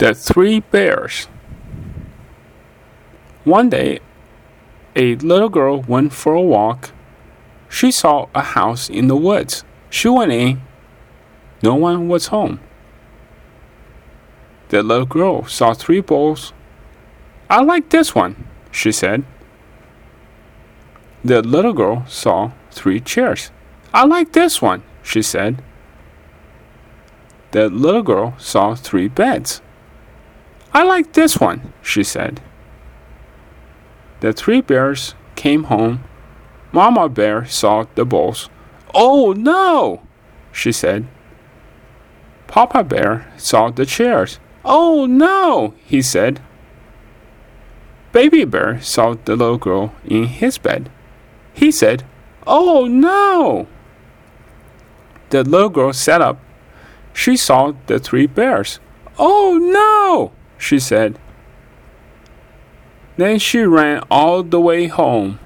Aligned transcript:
The 0.00 0.14
Three 0.14 0.60
Bears. 0.60 1.28
One 3.44 3.68
day, 3.68 4.00
a 4.96 5.16
little 5.16 5.50
girl 5.50 5.82
went 5.82 6.14
for 6.14 6.32
a 6.32 6.40
walk. 6.40 6.92
She 7.68 7.92
saw 7.92 8.28
a 8.34 8.40
house 8.40 8.88
in 8.88 9.08
the 9.08 9.16
woods. 9.16 9.62
She 9.90 10.08
went 10.08 10.32
in. 10.32 10.62
No 11.62 11.74
one 11.74 12.08
was 12.08 12.28
home. 12.28 12.60
The 14.70 14.82
little 14.82 15.04
girl 15.04 15.44
saw 15.44 15.74
three 15.74 16.00
bowls. 16.00 16.54
I 17.50 17.60
like 17.60 17.90
this 17.90 18.14
one, 18.14 18.48
she 18.70 18.92
said. 18.92 19.22
The 21.22 21.42
little 21.42 21.74
girl 21.74 22.06
saw 22.08 22.52
three 22.70 23.00
chairs. 23.00 23.50
I 23.92 24.06
like 24.06 24.32
this 24.32 24.62
one, 24.62 24.82
she 25.02 25.20
said. 25.20 25.62
The 27.50 27.68
little 27.68 28.02
girl 28.02 28.32
saw 28.38 28.74
three 28.74 29.08
beds. 29.08 29.60
I 30.72 30.84
like 30.84 31.12
this 31.12 31.38
one, 31.38 31.72
she 31.82 32.04
said. 32.04 32.40
The 34.20 34.32
three 34.32 34.60
bears 34.60 35.14
came 35.34 35.64
home. 35.64 36.04
Mama 36.72 37.08
Bear 37.08 37.46
saw 37.46 37.86
the 37.94 38.04
bowls. 38.04 38.48
Oh 38.94 39.32
no, 39.32 40.02
she 40.52 40.70
said. 40.72 41.06
Papa 42.46 42.84
Bear 42.84 43.32
saw 43.36 43.70
the 43.70 43.86
chairs. 43.86 44.38
Oh 44.64 45.06
no, 45.06 45.74
he 45.86 46.02
said. 46.02 46.40
Baby 48.12 48.44
Bear 48.44 48.80
saw 48.80 49.14
the 49.14 49.36
little 49.36 49.58
girl 49.58 49.94
in 50.04 50.24
his 50.24 50.58
bed. 50.58 50.90
He 51.54 51.70
said, 51.70 52.04
Oh 52.46 52.86
no! 52.86 53.66
The 55.30 55.44
little 55.44 55.68
girl 55.68 55.92
sat 55.92 56.20
up. 56.20 56.40
She 57.12 57.36
saw 57.36 57.72
the 57.86 57.98
three 57.98 58.26
bears. 58.26 58.80
Oh 59.18 59.58
no! 59.60 59.99
She 60.60 60.78
said. 60.78 61.18
Then 63.16 63.38
she 63.38 63.60
ran 63.62 64.04
all 64.10 64.42
the 64.42 64.60
way 64.60 64.86
home. 64.86 65.38